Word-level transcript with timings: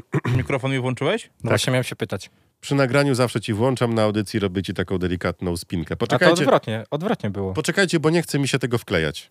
Mikrofon 0.36 0.72
mi 0.72 0.80
włączyłeś? 0.80 1.24
No 1.24 1.30
tak. 1.42 1.48
właśnie 1.48 1.70
miałem 1.70 1.84
się 1.84 1.96
pytać. 1.96 2.30
Przy 2.60 2.74
nagraniu 2.74 3.14
zawsze 3.14 3.40
ci 3.40 3.52
włączam, 3.52 3.94
na 3.94 4.02
audycji 4.02 4.40
robię 4.40 4.62
ci 4.62 4.74
taką 4.74 4.98
delikatną 4.98 5.56
spinkę. 5.56 5.96
Poczekajcie. 5.96 6.32
A 6.32 6.36
to 6.36 6.42
odwrotnie, 6.42 6.84
odwrotnie 6.90 7.30
było. 7.30 7.52
Poczekajcie, 7.52 8.00
bo 8.00 8.10
nie 8.10 8.22
chce 8.22 8.38
mi 8.38 8.48
się 8.48 8.58
tego 8.58 8.78
wklejać. 8.78 9.30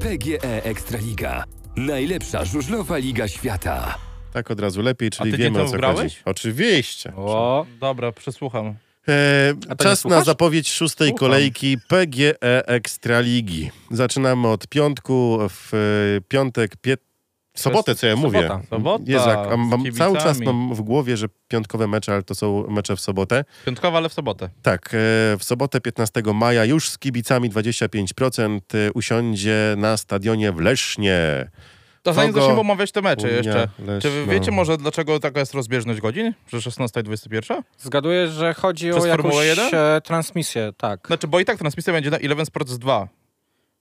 PGE 0.00 0.64
Ekstraliga. 0.64 1.44
Najlepsza 1.76 2.44
żużlowa 2.44 2.96
liga 2.96 3.28
świata. 3.28 3.98
Tak 4.32 4.50
od 4.50 4.60
razu 4.60 4.82
lepiej, 4.82 5.10
czyli 5.10 5.36
wiemy 5.36 5.62
o 5.62 5.68
co 5.68 5.76
grałeś? 5.76 5.98
chodzi. 5.98 6.16
Oczywiście. 6.24 7.12
O, 7.16 7.66
dobra, 7.80 8.12
przesłucham. 8.12 8.74
E, 9.08 9.76
czas 9.78 10.04
na 10.04 10.24
zapowiedź 10.24 10.70
szóstej 10.72 11.08
Słucham. 11.08 11.18
kolejki 11.18 11.76
PGE 11.88 12.40
Ekstraligi. 12.66 13.70
Zaczynamy 13.90 14.48
od 14.48 14.66
piątku. 14.66 15.38
W 15.48 15.74
e, 15.74 16.20
piątek 16.28 16.76
15 16.76 17.07
sobotę, 17.60 17.94
co 17.94 18.06
ja 18.06 18.16
mówię. 18.16 18.42
sobota. 18.42 18.60
Sobota, 18.70 19.04
Jezak, 19.06 19.38
a 19.52 19.56
mam, 19.56 19.92
cały 19.92 20.18
czas 20.18 20.40
mam 20.40 20.74
w 20.74 20.80
głowie, 20.80 21.16
że 21.16 21.26
piątkowe 21.48 21.86
mecze, 21.86 22.12
ale 22.12 22.22
to 22.22 22.34
są 22.34 22.64
mecze 22.68 22.96
w 22.96 23.00
sobotę. 23.00 23.44
Piątkowa, 23.66 23.98
ale 23.98 24.08
w 24.08 24.12
sobotę. 24.12 24.48
Tak, 24.62 24.86
e, 24.86 24.88
w 25.38 25.40
sobotę 25.40 25.80
15 25.80 26.22
maja 26.34 26.64
już 26.64 26.90
z 26.90 26.98
kibicami 26.98 27.50
25% 27.50 28.60
e, 28.74 28.92
usiądzie 28.92 29.74
na 29.76 29.96
stadionie 29.96 30.52
w 30.52 30.60
Lesznie. 30.60 31.50
To 32.02 32.12
zanim 32.12 32.32
zaczniemy 32.32 32.60
omawiać 32.60 32.92
te 32.92 33.02
mecze 33.02 33.26
Unia, 33.26 33.36
jeszcze. 33.36 33.68
Leszno. 33.78 34.00
Czy 34.00 34.10
wy 34.10 34.26
wiecie 34.32 34.50
może, 34.50 34.76
dlaczego 34.76 35.20
taka 35.20 35.40
jest 35.40 35.54
rozbieżność 35.54 36.00
godzin? 36.00 36.34
Że 36.52 36.62
16 36.62 37.00
i 37.00 37.02
21? 37.02 37.62
zgaduję, 37.78 38.28
że 38.28 38.54
chodzi 38.54 38.90
Przez 38.90 39.04
o 39.04 39.06
jakąś 39.06 39.22
Formułę 39.22 39.46
1? 39.46 39.68
e, 39.74 40.00
transmisję, 40.00 40.72
tak. 40.76 41.06
Znaczy, 41.06 41.28
bo 41.28 41.40
i 41.40 41.44
tak 41.44 41.58
transmisja 41.58 41.92
będzie 41.92 42.10
na 42.10 42.16
Eleven 42.18 42.46
Sports 42.46 42.78
2. 42.78 43.08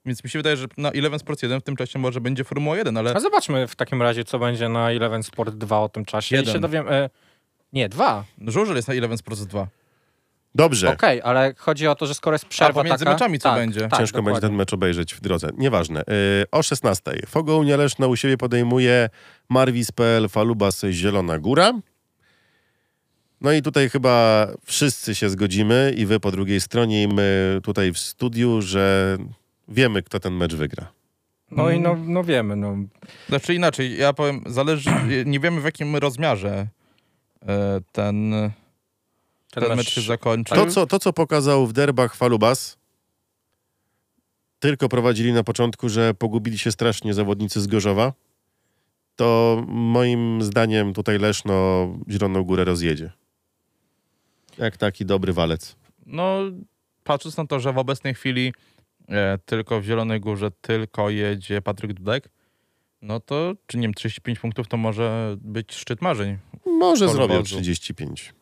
Więc 0.08 0.24
mi 0.24 0.30
się 0.30 0.40
wydaje, 0.40 0.58
że 0.58 0.68
na 0.78 0.92
Eleven 0.92 1.20
Sports 1.20 1.44
1 1.44 1.60
w 1.60 1.64
tym 1.64 1.76
czasie 1.76 2.00
może 2.00 2.22
będzie 2.22 2.44
Formuła 2.44 2.78
1, 2.78 2.98
ale 2.98 3.16
A 3.16 3.20
zobaczmy 3.20 3.68
w 3.68 3.76
takim 3.76 4.02
razie, 4.02 4.24
co 4.24 4.40
będzie 4.40 4.70
na 4.70 4.92
Eleven 4.92 5.24
Sport 5.24 5.56
2 5.56 5.80
o 5.80 5.90
tym 5.90 6.06
czasie. 6.06 6.36
I 6.36 6.40
Jeden. 6.40 6.54
się 6.54 6.60
dowiem... 6.60 6.86
E, 6.90 7.10
nie, 7.74 7.90
dwa. 7.90 8.24
żużel 8.48 8.76
jest 8.76 8.88
na 8.88 8.94
Eleven 8.94 9.18
Sports 9.18 9.46
2. 9.46 9.68
Dobrze, 10.56 10.92
Okej, 10.92 11.22
ale 11.22 11.54
chodzi 11.58 11.88
o 11.88 11.96
to, 11.96 12.08
że 12.08 12.14
skoro 12.14 12.36
jest 12.36 12.46
przerwa 12.46 12.82
A 12.82 12.84
pomiędzy 12.84 13.06
taka, 13.06 13.16
meczami 13.16 13.40
co 13.40 13.50
tak, 13.50 13.58
będzie? 13.60 13.80
Tak, 13.80 14.00
ciężko 14.00 14.18
będzie 14.18 14.28
dokładnie. 14.28 14.50
ten 14.50 14.58
mecz 14.58 14.74
obejrzeć 14.74 15.14
w 15.14 15.22
drodze. 15.22 15.50
Nieważne. 15.58 16.02
E, 16.02 16.04
o 16.52 16.64
16. 16.64 17.02
Fogo 17.28 17.58
Unia 17.58 17.78
Leszno 17.78 18.08
u 18.08 18.16
siebie 18.16 18.38
podejmuje 18.38 19.10
Marwis.pl 19.50 20.30
Falubas 20.30 20.86
Zielona 20.92 21.40
Góra. 21.40 21.74
No 23.42 23.52
i 23.52 23.62
tutaj 23.62 23.90
chyba 23.90 24.48
wszyscy 24.66 25.16
się 25.16 25.30
zgodzimy 25.30 25.94
i 25.98 26.06
wy 26.06 26.20
po 26.20 26.32
drugiej 26.32 26.62
stronie 26.62 27.04
i 27.04 27.08
my 27.08 27.60
tutaj 27.64 27.92
w 27.92 27.98
studiu, 27.98 28.62
że 28.62 29.18
wiemy, 29.68 30.04
kto 30.04 30.20
ten 30.20 30.34
mecz 30.34 30.56
wygra. 30.56 30.92
No 31.52 31.70
i 31.70 31.80
no, 31.80 31.96
no 31.96 32.24
wiemy, 32.24 32.56
no. 32.56 32.78
Znaczy 33.30 33.54
inaczej, 33.54 33.98
ja 33.98 34.14
powiem, 34.14 34.44
zależy, 34.46 34.90
nie 35.26 35.40
wiemy 35.40 35.62
w 35.62 35.64
jakim 35.64 35.96
rozmiarze 35.96 36.68
e, 37.48 37.82
ten, 37.92 38.32
ten, 39.52 39.64
Ten 39.64 39.78
mecz, 39.78 39.90
się 39.90 40.02
zakończy. 40.02 40.56
To 40.56 40.66
co, 40.66 40.88
to, 40.88 41.00
co 41.00 41.14
pokazał 41.14 41.68
w 41.68 41.74
derbach 41.74 42.16
Falubas, 42.16 42.78
tylko 44.60 44.90
prowadzili 44.90 45.34
na 45.34 45.44
początku, 45.44 45.90
że 45.90 46.14
pogubili 46.14 46.58
się 46.58 46.72
strasznie 46.72 47.14
zawodnicy 47.14 47.62
z 47.62 47.68
Gorzowa, 47.68 48.14
to 49.16 49.64
moim 49.68 50.42
zdaniem 50.42 50.94
tutaj 50.94 51.20
Leszno 51.20 51.88
Zieloną 52.10 52.44
Górę 52.44 52.66
rozjedzie. 52.66 53.12
Jak 54.58 54.78
taki 54.78 55.06
dobry 55.06 55.34
walec. 55.34 55.76
No, 56.06 56.40
patrząc 57.04 57.38
na 57.38 57.48
to, 57.48 57.60
że 57.60 57.74
w 57.74 57.78
obecnej 57.78 58.14
chwili 58.14 58.54
tylko 59.46 59.82
w 59.82 59.84
Zielonej 59.84 60.20
Górze 60.20 60.52
tylko 60.62 61.10
jedzie 61.10 61.62
Patryk 61.62 61.94
Dudek, 61.94 62.30
no 63.02 63.20
to, 63.20 63.54
czy 63.68 63.78
nie 63.78 63.88
wiem, 63.88 63.94
35 63.94 64.40
punktów 64.40 64.68
to 64.68 64.78
może 64.78 65.38
być 65.42 65.76
szczyt 65.76 66.02
marzeń. 66.02 66.38
Może 66.66 67.10
zrobią 67.10 67.38
wozu. 67.38 67.56
35. 67.56 68.34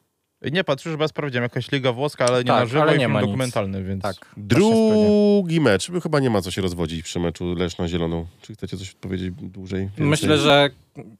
Nie 0.51 0.63
patrz, 0.63 0.83
że 0.83 0.97
ja 0.99 1.07
sprawdziłem, 1.07 1.43
jakaś 1.43 1.71
Liga 1.71 1.91
Włoska, 1.91 2.25
ale 2.25 2.37
nie 2.37 2.47
Tak, 2.47 2.59
na 2.59 2.65
żywo 2.65 2.81
ale 2.81 2.95
i 2.95 2.99
nie 2.99 3.05
film 3.05 3.11
ma 3.11 3.21
nic. 3.21 3.27
dokumentalny, 3.29 3.83
więc... 3.83 4.03
Tak. 4.03 4.15
Drugi 4.37 5.61
mecz. 5.61 5.91
Chyba 6.03 6.19
nie 6.19 6.29
ma 6.29 6.41
co 6.41 6.51
się 6.51 6.61
rozwodzić 6.61 7.03
przy 7.03 7.19
meczu 7.19 7.55
Leszno-Zieloną. 7.55 8.25
Czy 8.41 8.53
chcecie 8.53 8.77
coś 8.77 8.93
powiedzieć 8.93 9.31
dłużej? 9.31 9.81
Więcej? 9.81 10.05
Myślę, 10.05 10.37
że 10.37 10.69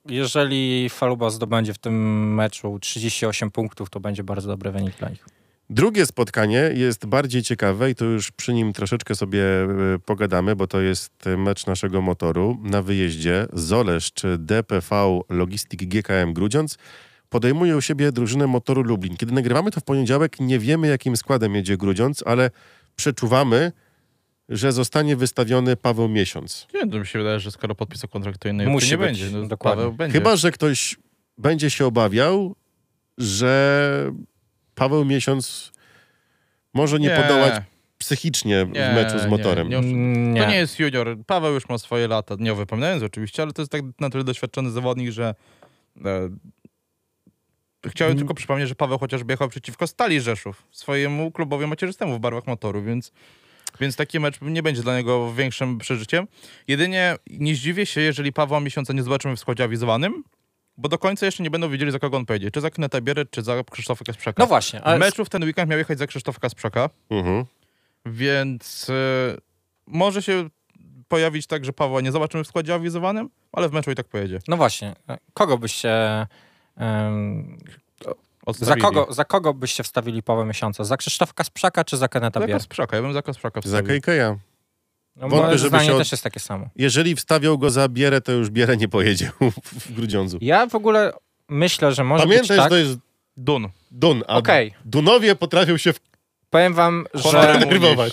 jeżeli 0.10 0.90
Faluba 0.90 1.30
zdobędzie 1.30 1.74
w 1.74 1.78
tym 1.78 2.34
meczu 2.34 2.80
38 2.80 3.52
punktów, 3.52 3.90
to 3.90 4.00
będzie 4.00 4.24
bardzo 4.24 4.48
dobry 4.48 4.72
wynik 4.72 4.98
dla 4.98 5.10
nich. 5.10 5.26
Drugie 5.70 6.06
spotkanie 6.06 6.72
jest 6.74 7.06
bardziej 7.06 7.44
ciekawe 7.44 7.92
i 7.92 7.96
to 7.96 8.06
już 8.06 8.32
przy 8.32 8.54
nim 8.54 8.74
troszeczkę 8.74 9.16
sobie 9.16 9.44
e, 9.44 9.68
pogadamy, 10.06 10.56
bo 10.56 10.68
to 10.68 10.82
jest 10.82 11.26
mecz 11.38 11.66
naszego 11.66 12.02
motoru 12.02 12.58
na 12.64 12.82
wyjeździe. 12.82 13.48
Zoleszcz 13.54 14.22
DPV 14.38 15.20
Logistik 15.30 15.86
GKM 15.86 16.34
Grudziądz 16.34 16.78
podejmuje 17.30 17.78
u 17.78 17.82
siebie 17.82 18.12
drużynę 18.12 18.48
motoru 18.48 18.84
Lublin. 18.84 19.18
Kiedy 19.18 19.34
nagrywamy 19.34 19.72
to 19.72 19.80
w 19.80 19.84
poniedziałek, 19.84 20.40
nie 20.40 20.60
wiemy 20.60 20.88
jakim 20.88 21.18
składem 21.18 21.56
jedzie 21.56 21.78
Grudziądz, 21.78 22.24
ale 22.28 22.52
przeczuwamy, 22.96 23.72
że 24.50 24.72
zostanie 24.72 25.16
wystawiony 25.16 25.76
Paweł 25.76 26.10
Miesiąc. 26.10 26.68
Nie, 26.74 26.88
to 26.90 27.00
mi 27.00 27.08
się 27.08 27.20
wydaje, 27.20 27.40
że 27.40 27.52
skoro 27.52 27.76
podpisał 27.76 28.10
kontrakt, 28.10 28.42
to 28.42 28.50
innej 28.50 28.68
Musi 28.68 28.92
nie 28.92 28.98
być, 28.98 29.08
będzie. 29.08 29.38
No, 29.38 29.48
dokładnie. 29.48 29.82
Paweł 29.82 29.94
będzie. 29.94 30.20
Chyba, 30.20 30.36
że 30.36 30.52
ktoś 30.52 30.96
będzie 31.38 31.70
się 31.70 31.86
obawiał, 31.86 32.56
że 33.18 34.12
Paweł 34.76 35.06
Miesiąc 35.06 35.72
może 36.74 37.00
nie, 37.00 37.10
podołać 37.10 37.54
psychicznie 37.98 38.56
Nie, 38.56 38.66
w 38.92 38.96
meczu 38.96 39.20
z 39.20 39.24
nie, 39.24 39.30
motorem. 39.30 39.70
nie. 39.70 39.82
Nie. 39.82 40.42
To 40.42 40.50
nie 40.50 40.56
jest 40.56 40.80
junior. 40.80 41.18
Paweł 41.28 41.54
już 41.54 41.70
ma 41.70 41.78
swoje 41.78 42.08
lata, 42.08 42.36
nie 42.40 42.54
wypominając 42.54 43.04
oczywiście, 43.04 43.44
ale 43.44 43.54
to 43.54 43.62
jest 43.62 43.72
tak 43.72 43.82
na 44.00 44.10
tyle 44.10 44.24
doświadczony 44.24 44.72
zawodnik, 44.72 45.12
że 45.12 45.36
e, 46.06 46.30
chciałem 47.90 48.12
Mm. 48.12 48.18
tylko 48.18 48.34
przypomnieć, 48.34 48.70
że 48.70 48.76
Paweł 48.76 48.98
chociażby 49.00 49.34
jechał 49.34 49.50
przeciwko 49.50 49.88
Stali 49.88 50.22
Rzeszów, 50.22 50.64
swojemu 50.72 51.32
klubowi 51.32 51.68
macierzystemu 51.68 52.16
w 52.16 52.20
barwach 52.20 52.48
motoru, 52.48 52.84
więc, 52.84 53.12
więc 53.80 53.96
taki 53.96 54.20
mecz 54.20 54.42
nie 54.42 54.64
będzie 54.64 54.82
dla 54.82 54.98
niego 54.98 55.34
większym 55.34 55.78
przeżyciem. 55.78 56.28
Jedynie 56.68 57.16
nie 57.30 57.56
zdziwię 57.56 57.86
się, 57.86 58.02
jeżeli 58.02 58.34
Pawła 58.34 58.60
miesiąca 58.60 58.94
nie 58.94 59.04
zobaczymy 59.04 59.36
w 59.36 59.40
składzie 59.40 59.64
awizowanym, 59.64 60.24
bo 60.78 60.90
do 60.90 60.98
końca 60.98 61.26
jeszcze 61.26 61.44
nie 61.44 61.50
będą 61.50 61.70
wiedzieli, 61.70 61.92
za 61.92 62.00
kogo 62.00 62.18
on 62.18 62.26
pojedzie. 62.26 62.52
Czy 62.52 62.62
za 62.62 62.70
Kneta 62.70 63.02
Bierę, 63.02 63.26
czy 63.26 63.42
za 63.42 63.64
Krzysztofa 63.72 64.06
Kasprzaka. 64.06 64.44
No 64.44 64.48
właśnie, 64.48 64.80
W 64.80 64.84
ale 64.84 65.00
meczu 65.00 65.26
w 65.26 65.30
ten 65.30 65.44
weekend 65.44 65.70
miał 65.70 65.80
jechać 65.80 65.98
za 65.98 66.08
Krzysztofa 66.08 66.40
Kasprzaka. 66.40 66.90
Mhm. 67.10 67.46
Więc 68.06 68.90
e, 68.90 69.38
może 69.88 70.22
się 70.22 70.50
pojawić 71.08 71.48
tak, 71.48 71.66
że 71.66 71.74
Pawła 71.74 72.02
nie 72.02 72.12
zobaczymy 72.12 72.44
w 72.44 72.48
składzie 72.48 72.74
awizowanym, 72.74 73.30
ale 73.52 73.70
w 73.70 73.74
meczu 73.74 73.92
i 73.92 73.96
tak 73.96 74.08
pojedzie. 74.08 74.40
no 74.48 74.58
właśnie, 74.58 74.96
kogo 75.34 75.58
byście... 75.58 76.28
em, 76.78 77.58
za, 78.60 78.76
kogo, 78.76 79.08
za 79.10 79.26
kogo 79.26 79.54
byście 79.54 79.84
wstawili 79.84 80.24
Pawła 80.24 80.46
Miesiąca? 80.46 80.84
Za 80.84 80.98
Krzysztofa 80.98 81.34
Kasprzaka 81.34 81.84
czy 81.84 81.98
za 81.98 82.08
Keneta 82.08 82.40
Za 82.40 82.48
Bier? 82.48 82.58
Kasprzaka, 82.58 82.96
ja 82.96 83.02
bym 83.02 83.14
za 83.14 83.22
Kasprzaka 83.22 83.62
Za 83.62 83.68
wstawił. 83.68 83.88
No, 85.16 85.30
Wątpię, 85.30 85.58
żeby 85.58 85.70
zdanie 85.70 85.86
się 85.86 85.92
od- 85.94 85.98
też 85.98 86.12
jest 86.12 86.24
takie 86.24 86.40
samo. 86.40 86.70
Jeżeli 86.76 87.16
wstawiał 87.16 87.58
go 87.58 87.70
za 87.70 87.90
Bierę, 87.90 88.22
to 88.22 88.32
już 88.32 88.50
Bierę 88.50 88.78
nie 88.78 88.88
pojedzie 88.88 89.32
w 89.86 89.94
Grudziądzu. 89.94 90.38
Ja 90.42 90.68
w 90.68 90.76
ogóle 90.76 91.14
myślę, 91.50 91.92
że 91.94 92.04
może 92.04 92.24
Pamiętaj, 92.24 92.48
być 92.48 92.56
że 92.56 92.62
tak... 92.62 92.70
to 92.70 92.78
jest 92.78 92.98
Dun. 93.38 93.70
Dun, 93.92 94.24
a 94.28 94.38
Okej. 94.38 94.74
Dunowie 94.86 95.36
potrafią 95.36 95.78
się 95.78 95.94
Powiem 96.50 96.74
wam, 96.74 97.06
że 97.14 97.60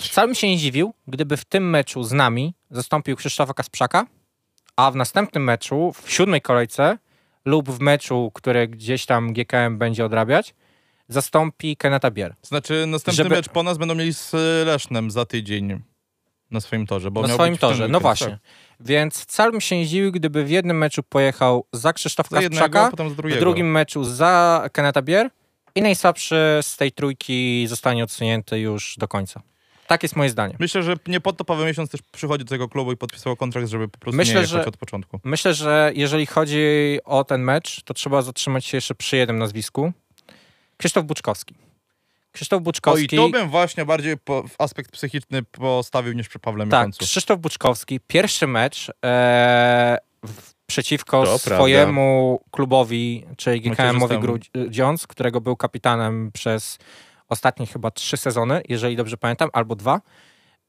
wcale 0.01 0.27
bym 0.27 0.35
się 0.35 0.47
nie 0.47 0.57
dziwił, 0.57 0.93
gdyby 1.07 1.37
w 1.37 1.45
tym 1.45 1.69
meczu 1.69 2.03
z 2.03 2.11
nami 2.11 2.53
zastąpił 2.71 3.15
Krzysztofa 3.15 3.53
Kasprzaka, 3.53 4.05
a 4.75 4.91
w 4.91 4.95
następnym 4.95 5.43
meczu, 5.43 5.93
w 6.03 6.11
siódmej 6.11 6.41
kolejce 6.41 6.97
lub 7.45 7.69
w 7.69 7.79
meczu, 7.79 8.31
który 8.33 8.67
gdzieś 8.67 9.05
tam 9.05 9.33
GKM 9.33 9.77
będzie 9.77 10.05
odrabiać, 10.05 10.55
zastąpi 11.07 11.77
Keneta 11.77 12.11
Bier. 12.11 12.35
Znaczy 12.41 12.85
następny 12.87 13.23
Żeby- 13.23 13.35
mecz 13.35 13.49
po 13.49 13.63
nas 13.63 13.77
będą 13.77 13.95
mieli 13.95 14.13
z 14.13 14.31
Lesznem 14.65 15.11
za 15.11 15.25
tydzień 15.25 15.79
na 16.53 16.61
swoim 16.61 16.87
torze. 16.87 17.11
Bo 17.11 17.21
Na 17.21 17.33
swoim 17.33 17.57
torze, 17.57 17.87
no 17.87 17.99
właśnie. 17.99 18.27
tak. 18.27 18.39
Więc 18.79 19.21
wcale 19.21 19.51
bym 19.51 19.61
się 19.61 19.77
nie 19.77 19.87
dziwił, 19.87 20.11
gdyby 20.11 20.43
w 20.43 20.49
jednym 20.49 20.77
meczu 20.77 21.03
pojechał 21.03 21.65
za 21.71 21.93
jednego, 22.41 22.69
Kasprzaka, 22.69 22.91
w 23.17 23.39
drugim 23.39 23.71
meczu 23.71 24.03
za 24.03 24.63
Keneta 24.71 25.01
Bier 25.01 25.29
i 25.75 25.81
najsłabszy 25.81 26.59
z 26.61 26.77
tej 26.77 26.91
trójki 26.91 27.67
zostanie 27.67 28.03
odsunięty 28.03 28.59
już 28.59 28.95
do 28.97 29.07
końca. 29.07 29.41
Tak 29.87 30.03
jest 30.03 30.15
moje 30.15 30.29
zdanie. 30.29 30.55
Myślę, 30.59 30.83
że 30.83 30.95
nie 31.07 31.19
po 31.21 31.33
to 31.33 31.45
Paweł 31.45 31.65
Miesiąc 31.65 31.89
też 31.89 32.01
przychodzi 32.11 32.45
do 32.45 32.49
tego 32.49 32.69
klubu 32.69 32.91
i 32.91 32.97
podpisał 32.97 33.35
kontrakt, 33.35 33.67
żeby 33.67 33.87
po 33.87 33.97
prostu 33.97 34.17
Myślę, 34.17 34.33
nie 34.33 34.41
jechać 34.41 34.49
że- 34.49 34.65
od 34.65 34.77
początku. 34.77 35.19
Myślę, 35.23 35.53
że 35.53 35.91
jeżeli 35.95 36.25
chodzi 36.25 36.59
o 37.05 37.23
ten 37.23 37.41
mecz, 37.41 37.81
to 37.83 37.93
trzeba 37.93 38.21
zatrzymać 38.21 38.65
się 38.65 38.77
jeszcze 38.77 38.95
przy 38.95 39.17
jednym 39.17 39.37
nazwisku. 39.39 39.93
Krzysztof 40.77 41.05
Buczkowski. 41.05 41.55
Krzysztof 42.33 42.57
O 42.57 42.61
i 42.61 42.63
Buczkowski. 42.63 43.17
to 43.17 43.29
bym 43.29 43.49
właśnie 43.49 43.85
bardziej 43.85 44.17
po, 44.17 44.43
w 44.43 44.55
aspekt 44.57 44.91
psychiczny 44.91 45.43
postawił 45.43 46.13
niż 46.13 46.29
przy 46.29 46.39
Pawle 46.39 46.67
tak, 46.67 46.79
Miesiącu. 46.79 47.05
Krzysztof 47.05 47.39
Buczkowski. 47.39 47.99
Pierwszy 48.07 48.47
mecz 48.47 48.91
e, 49.05 49.97
w, 50.25 50.53
przeciwko 50.65 51.23
To 51.23 51.37
swojemu 51.37 52.39
klubowi, 52.51 53.25
czyli 53.37 53.61
GKM-owi. 53.61 54.17
Grudziądz, 54.19 55.07
którego 55.07 55.41
był 55.41 55.55
kapitanem 55.55 56.31
przez 56.31 56.77
ostatnie 57.29 57.65
chyba 57.65 57.91
trzy 57.91 58.17
sezony, 58.17 58.61
jeżeli 58.69 58.95
dobrze 58.95 59.17
pamiętam, 59.17 59.49
albo 59.53 59.75
dwa. 59.75 60.01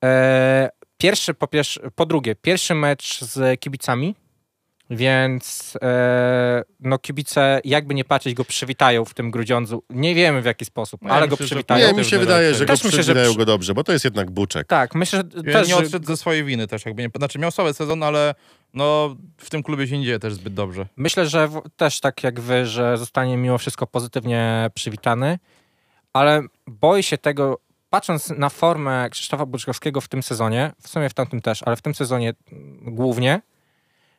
E, 0.05 0.71
pierwszy, 0.99 1.35
po, 1.35 1.47
pierwsze, 1.47 1.91
po 1.91 2.07
drugie, 2.07 2.35
pierwszy 2.35 2.75
mecz 2.75 3.21
z 3.25 3.61
kibicami, 3.61 4.15
Więc 4.97 5.79
e, 5.83 6.63
no 6.81 6.99
kibice, 6.99 7.61
jakby 7.65 7.95
nie 7.95 8.05
patrzeć, 8.05 8.35
go 8.35 8.45
przywitają 8.45 9.05
w 9.05 9.15
tym 9.15 9.31
Grudziądzu. 9.31 9.83
Nie 9.91 10.15
wiemy 10.15 10.43
w 10.43 10.45
jaki 10.45 10.65
sposób, 10.65 11.03
No 11.03 11.09
ja 11.09 11.15
ale 11.15 11.29
go 11.29 11.33
myślę, 11.33 11.47
że 11.47 11.49
przywitają. 11.49 11.87
Nie, 11.87 11.99
mi 11.99 12.05
się 12.05 12.19
wydaje, 12.19 12.55
że 12.55 12.67
go 12.67 12.73
myślę, 12.85 13.03
że 13.03 13.35
go 13.37 13.45
dobrze, 13.45 13.75
bo 13.75 13.85
to 13.85 13.93
jest 13.93 14.05
jednak 14.05 14.31
buczek. 14.31 14.67
Tak, 14.67 14.95
myślę, 14.95 15.19
że 15.19 15.43
Ja 15.51 15.53
też, 15.53 15.69
nie 15.69 15.77
odszedł 15.77 16.07
ze 16.07 16.17
swojej 16.17 16.45
winy 16.45 16.67
też, 16.67 16.85
jakby 16.85 17.03
nie, 17.03 17.11
znaczy 17.17 17.39
miał 17.39 17.51
słaby 17.51 17.75
sezon, 17.75 18.03
ale 18.03 18.35
no 18.75 19.17
w 19.37 19.51
tym 19.51 19.63
klubie 19.63 19.89
się 19.89 19.99
nie 19.99 20.05
dzieje 20.05 20.19
też 20.19 20.35
zbyt 20.35 20.55
dobrze. 20.55 20.87
myślę, 20.97 21.27
że 21.27 21.49
w, 21.49 21.63
też 21.77 22.01
tak 22.01 22.25
jak 22.25 22.41
wy, 22.41 22.67
że 22.67 22.99
zostanie 22.99 23.37
mimo 23.37 23.59
wszystko 23.59 23.87
pozytywnie 23.87 24.71
przywitany, 24.75 25.39
ale 26.13 26.43
boję 26.67 27.03
się 27.03 27.19
tego, 27.19 27.59
patrząc 27.91 28.31
na 28.31 28.49
formę 28.49 29.09
Krzysztofa 29.11 29.47
Buczkowskiego 29.47 30.01
w 30.01 30.09
tym 30.09 30.23
sezonie, 30.23 30.73
w 30.83 30.89
sumie 30.89 31.09
w 31.09 31.15
tamtym 31.15 31.41
też, 31.41 31.63
ale 31.63 31.77
w 31.77 31.83
tym 31.83 31.95
sezonie 31.95 32.35
głównie, 32.83 33.41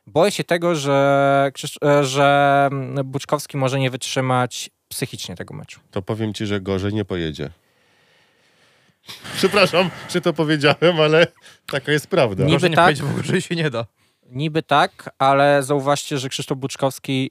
boję 0.06 0.30
się 0.30 0.44
tego, 0.44 0.74
że, 0.74 1.50
e, 1.84 2.04
że 2.04 2.68
Buczkowski 3.04 3.56
może 3.56 3.78
nie 3.78 3.90
wytrzymać 3.90 4.70
psychicznie 4.88 5.36
tego 5.36 5.54
meczu. 5.54 5.80
To 5.90 6.02
powiem 6.02 6.34
ci, 6.34 6.46
że 6.46 6.60
gorzej 6.60 6.94
nie 6.94 7.04
pojedzie. 7.04 7.50
Przepraszam, 9.36 9.90
że 10.08 10.20
to 10.20 10.32
powiedziałem, 10.32 11.00
ale 11.00 11.26
taka 11.66 11.92
jest 11.92 12.06
prawda. 12.06 12.44
Niby 12.44 12.54
Gorzej 12.54 12.70
nie 12.70 12.76
tak. 12.76 12.96
w 12.96 13.20
ogóle, 13.20 13.40
się 13.40 13.56
nie 13.56 13.70
da. 13.70 13.86
Niby 14.30 14.62
tak, 14.62 15.10
ale 15.18 15.62
zauważcie, 15.62 16.18
że 16.18 16.28
Krzysztof 16.28 16.58
Buczkowski 16.58 17.30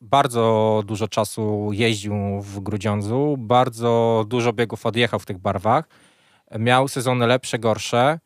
bardzo 0.00 0.82
dużo 0.86 1.08
czasu 1.08 1.70
jeździł 1.72 2.40
w 2.40 2.60
Grudziądzu, 2.60 3.36
bardzo 3.38 4.24
dużo 4.28 4.52
biegów 4.52 4.86
odjechał 4.86 5.20
w 5.20 5.26
tych 5.26 5.38
barwach. 5.38 5.84
Miał 6.58 6.88
sezony 6.88 7.26
lepsze, 7.26 7.58
gorsze, 7.58 8.18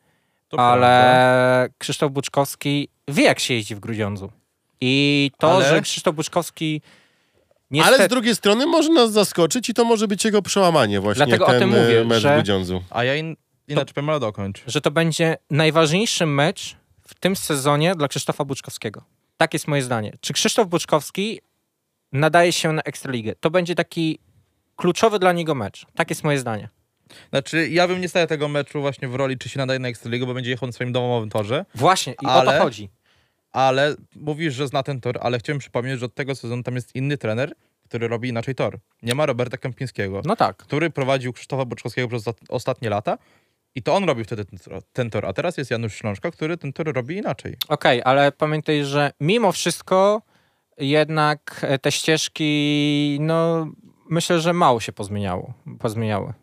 To 0.47 0.59
ale 0.59 0.87
prawda. 0.87 1.75
Krzysztof 1.77 2.11
Buczkowski 2.11 2.89
wie, 3.07 3.23
jak 3.23 3.39
się 3.39 3.53
jeździ 3.53 3.75
w 3.75 3.79
Grudziądzu. 3.79 4.31
I 4.81 5.31
to, 5.37 5.55
Ale- 5.55 5.69
że 5.69 5.81
Krzysztof 5.81 6.15
Buczkowski 6.15 6.81
Ale 7.71 7.81
niestety... 7.81 8.03
z 8.03 8.07
drugiej 8.07 8.35
strony 8.35 8.65
może 8.65 8.89
nas 8.89 9.11
zaskoczyć 9.11 9.69
i 9.69 9.73
to 9.73 9.85
może 9.85 10.07
być 10.07 10.25
jego 10.25 10.41
przełamanie 10.41 10.99
właśnie 11.01 11.25
Dlatego 11.25 11.45
o 11.45 11.49
ten 11.49 11.59
tym 11.59 11.75
e, 11.75 11.81
mówię, 11.81 12.05
mecz 12.05 12.21
że- 12.21 12.31
w 12.31 12.33
Grudziądzu. 12.35 12.83
A 12.89 13.03
ja 13.03 13.15
in, 13.15 13.35
inaczej 13.67 13.93
powiem, 13.93 14.09
ale 14.09 14.19
dokończ. 14.19 14.63
że 14.67 14.81
to 14.81 14.91
będzie 14.91 15.37
najważniejszy 15.51 16.25
mecz 16.25 16.75
w 17.07 17.13
tym 17.13 17.35
sezonie 17.35 17.95
dla 17.95 18.07
Krzysztofa 18.07 18.45
Buczkowskiego. 18.45 19.03
Tak 19.37 19.53
jest 19.53 19.67
moje 19.67 19.81
zdanie. 19.81 20.13
Czy 20.21 20.33
Krzysztof 20.33 20.67
Buczkowski 20.67 21.41
nadaje 22.11 22.51
się 22.51 22.73
na 22.73 22.81
Ekstraligę? 22.81 23.33
To 23.39 23.49
będzie 23.49 23.75
taki 23.75 24.19
kluczowy 24.75 25.19
dla 25.19 25.31
niego 25.33 25.55
mecz. 25.55 25.85
Tak 25.95 26.09
jest 26.09 26.23
moje 26.23 26.39
zdanie. 26.39 26.69
Znaczy, 27.29 27.69
ja 27.69 27.87
bym 27.87 28.01
nie 28.01 28.09
stawiał 28.09 28.27
tego 28.27 28.47
meczu 28.47 28.81
właśnie 28.81 29.07
w 29.07 29.15
roli, 29.15 29.37
czy 29.37 29.49
się 29.49 29.57
nadaje 29.59 29.79
na 29.79 29.87
Ekstraligę, 29.87 30.25
bo 30.25 30.33
będzie 30.33 30.49
jechał 30.51 30.67
na 30.67 30.73
swoim 30.73 30.91
domowym 30.91 31.29
torze, 31.29 31.65
Właśnie, 31.75 32.13
i 32.21 32.25
o 32.25 32.29
Ale- 32.31 32.57
to 32.57 32.63
chodzi. 32.63 32.89
ale 33.51 33.95
mówisz, 34.15 34.53
że 34.53 34.67
zna 34.67 34.83
ten 34.83 35.01
tor, 35.01 35.17
ale 35.21 35.39
chciałem 35.39 35.59
przypomnieć, 35.59 35.99
że 35.99 36.05
od 36.05 36.15
tego 36.15 36.35
sezonu 36.35 36.63
tam 36.63 36.75
jest 36.75 36.95
inny 36.95 37.17
trener, 37.17 37.53
który 37.89 38.07
robi 38.07 38.29
inaczej 38.29 38.55
tor. 38.55 38.79
Nie 39.03 39.15
ma 39.15 39.25
Roberta 39.25 39.57
Kępińskiego, 39.57 40.21
No 40.25 40.35
tak. 40.35 40.57
który 40.57 40.89
prowadził 40.89 41.33
Krzysztofa 41.33 41.65
Boczkowskiego 41.65 42.07
przez 42.07 42.21
ostat- 42.27 42.45
ostatnie 42.49 42.89
lata 42.89 43.17
i 43.75 43.81
to 43.83 43.95
on 43.95 44.03
robił 44.03 44.23
wtedy 44.25 44.45
ten, 44.45 44.59
tor- 44.59 44.81
ten 44.93 45.09
tor, 45.09 45.25
a 45.25 45.33
teraz 45.33 45.57
jest 45.57 45.71
Janusz 45.71 45.95
Ślączka, 45.95 46.31
który 46.31 46.57
ten 46.57 46.73
tor 46.73 46.93
robi 46.93 47.17
inaczej. 47.17 47.55
Okej, 47.67 48.01
ale 48.05 48.31
pamiętaj, 48.31 48.85
że 48.85 49.11
mimo 49.19 49.51
wszystko 49.51 50.21
jednak 50.77 51.59
e, 51.63 51.79
te 51.79 51.91
ścieżki, 51.91 53.17
no 53.21 53.67
myślę, 54.09 54.39
że 54.39 54.53
mało 54.53 54.79
się 54.79 54.91
pozmieniało, 54.91 55.53
pozmieniały. 55.79 56.33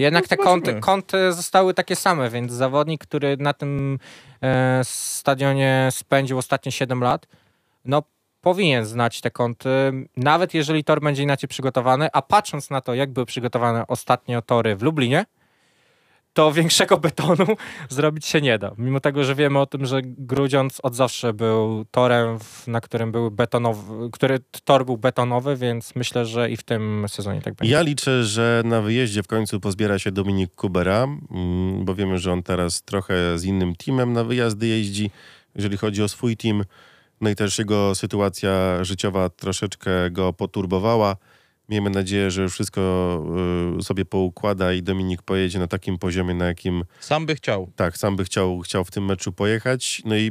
Jednak 0.00 0.24
No, 0.24 0.28
te 0.28 0.36
kąty, 0.36 0.80
kąty 0.80 1.32
zostały 1.32 1.74
takie 1.74 1.96
same, 1.96 2.30
więc 2.30 2.52
zawodnik, 2.52 3.00
który 3.00 3.36
na 3.36 3.52
tym 3.52 3.98
e, 4.42 4.80
stadionie 4.84 5.88
spędził 5.90 6.38
ostatnie 6.38 6.72
7 6.72 7.00
lat, 7.00 7.26
no 7.84 8.02
powinien 8.40 8.86
znać 8.86 9.20
te 9.20 9.30
kąty, 9.30 9.68
nawet 10.16 10.54
jeżeli 10.54 10.84
tor 10.84 11.00
będzie 11.00 11.22
inaczej 11.22 11.48
przygotowany, 11.48 12.08
a 12.12 12.22
patrząc 12.22 12.70
na 12.70 12.80
to, 12.80 12.94
jak 12.94 13.12
były 13.12 13.26
przygotowane 13.26 13.86
ostatnio 13.86 14.42
tory 14.42 14.76
w 14.76 14.82
Lublinie, 14.82 15.24
to 16.32 16.52
większego 16.52 16.98
betonu 16.98 17.46
zrobić 17.88 18.26
się 18.26 18.40
nie 18.40 18.58
da. 18.58 18.72
Mimo 18.78 19.00
tego, 19.00 19.24
że 19.24 19.34
wiemy 19.34 19.58
o 19.58 19.66
tym, 19.66 19.86
że 19.86 20.00
Grudziądz 20.04 20.80
od 20.82 20.94
zawsze 20.94 21.32
był 21.32 21.84
torem, 21.90 22.38
na 22.66 22.80
którym 22.80 23.12
był 23.12 23.30
betonowy, 23.30 24.10
który 24.12 24.38
tor 24.64 24.86
był 24.86 24.96
betonowy, 24.96 25.56
więc 25.56 25.94
myślę, 25.94 26.26
że 26.26 26.50
i 26.50 26.56
w 26.56 26.62
tym 26.62 27.06
sezonie 27.08 27.42
tak 27.42 27.54
będzie. 27.54 27.74
Ja 27.74 27.82
liczę, 27.82 28.24
że 28.24 28.62
na 28.64 28.80
wyjeździe 28.80 29.22
w 29.22 29.26
końcu 29.26 29.60
pozbiera 29.60 29.98
się 29.98 30.12
Dominik 30.12 30.54
Kubera, 30.54 31.04
mm, 31.30 31.84
bo 31.84 31.94
wiemy, 31.94 32.18
że 32.18 32.32
on 32.32 32.42
teraz 32.42 32.82
trochę 32.82 33.38
z 33.38 33.44
innym 33.44 33.76
teamem 33.76 34.12
na 34.12 34.24
wyjazdy 34.24 34.66
jeździ, 34.66 35.10
jeżeli 35.54 35.76
chodzi 35.76 36.02
o 36.02 36.08
swój 36.08 36.36
team. 36.36 36.64
No 37.20 37.30
i 37.30 37.36
też 37.36 37.58
jego 37.58 37.94
sytuacja 37.94 38.84
życiowa 38.84 39.28
troszeczkę 39.28 40.10
go 40.10 40.32
poturbowała. 40.32 41.16
Miejmy 41.70 41.90
nadzieję, 41.90 42.30
że 42.30 42.42
już 42.42 42.52
wszystko 42.52 43.24
y, 43.78 43.82
sobie 43.82 44.04
poukłada 44.04 44.72
i 44.72 44.82
Dominik 44.82 45.22
pojedzie 45.22 45.58
na 45.58 45.66
takim 45.66 45.98
poziomie, 45.98 46.34
na 46.34 46.44
jakim 46.46 46.84
Sam 47.00 47.26
by 47.26 47.34
chciał. 47.34 47.72
tak, 47.76 47.98
sam 47.98 48.16
by 48.16 48.24
chciał, 48.24 48.60
chciał 48.60 48.84
w 48.84 48.90
tym 48.90 49.04
meczu 49.04 49.32
pojechać. 49.32 50.02
No 50.04 50.16
i 50.16 50.30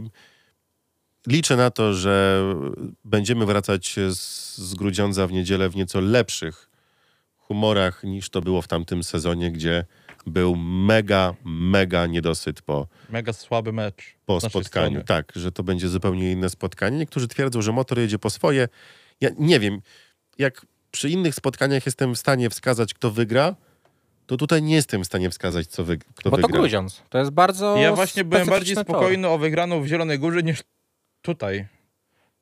liczę 1.28 1.56
na 1.56 1.72
to, 1.72 1.94
że 1.94 2.44
będziemy 3.06 3.46
wracać 3.46 3.96
z, 4.10 4.58
z 4.58 4.76
Grudziądza 4.76 5.28
w 5.28 5.32
niedzielę 5.32 5.70
w 5.70 5.76
nieco 5.76 6.00
lepszych 6.02 6.70
humorach 7.38 8.04
niż 8.04 8.30
to 8.30 8.42
było 8.42 8.62
w 8.62 8.68
tamtym 8.68 9.04
sezonie, 9.04 9.52
gdzie 9.52 9.86
był 10.26 10.56
mega, 10.56 11.34
mega 11.46 12.06
niedosyt 12.06 12.62
po, 12.62 12.88
Mega 13.10 13.34
słaby 13.34 13.74
mecz. 13.74 14.16
po 14.26 14.40
spotkaniu. 14.42 14.64
strony. 14.90 15.04
Tak, 15.04 15.32
że 15.36 15.52
to 15.52 15.64
będzie 15.64 15.88
zupełnie 15.90 16.32
inne 16.32 16.50
spotkanie. 16.50 16.98
Niektórzy 16.98 17.28
twierdzą, 17.28 17.62
że 17.62 17.72
motor 17.72 18.00
jedzie 18.00 18.20
po 18.20 18.30
swoje. 18.30 18.68
Ja 19.22 19.30
nie 19.40 19.60
wiem, 19.60 19.82
jak 20.38 20.66
przy 20.92 21.10
innych 21.10 21.36
spotkaniach 21.36 21.86
jestem 21.86 22.16
w 22.16 22.18
stanie 22.18 22.50
wskazać, 22.50 22.94
kto 22.94 23.12
wygra, 23.12 23.56
to 24.26 24.38
tutaj 24.38 24.64
nie 24.64 24.76
jestem 24.76 25.04
w 25.04 25.06
stanie 25.06 25.30
wskazać, 25.30 25.68
co 25.68 25.84
wy, 25.84 25.98
kto 25.98 26.30
Bo 26.30 26.38
to 26.38 26.42
wygra. 26.48 26.60
Grudziądz. 26.60 27.04
To 27.10 27.18
jest 27.18 27.32
bardzo 27.32 27.76
Ja 27.76 27.96
właśnie 27.96 28.24
byłem 28.24 28.48
bardziej 28.48 28.76
spokojny 28.76 29.28
o 29.28 29.38
wygraną 29.38 29.82
w 29.82 29.88
Zielonej 29.88 30.20
Górze 30.20 30.44
niż 30.44 30.60
tutaj. 31.22 31.68